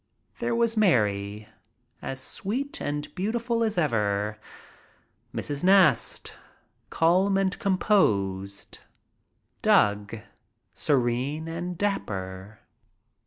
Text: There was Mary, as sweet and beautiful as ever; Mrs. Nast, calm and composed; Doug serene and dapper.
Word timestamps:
There 0.39 0.55
was 0.55 0.75
Mary, 0.75 1.47
as 2.01 2.19
sweet 2.19 2.81
and 2.81 3.13
beautiful 3.13 3.63
as 3.63 3.77
ever; 3.77 4.39
Mrs. 5.31 5.63
Nast, 5.63 6.35
calm 6.89 7.37
and 7.37 7.59
composed; 7.59 8.79
Doug 9.61 10.15
serene 10.73 11.47
and 11.47 11.77
dapper. 11.77 12.61